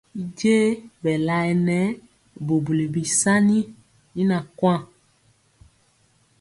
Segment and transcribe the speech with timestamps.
[0.19, 0.55] Y b je
[1.01, 1.43] bɛ laɛ
[2.45, 3.59] bubuli bisaani
[4.19, 4.21] y
[4.57, 4.81] kuan.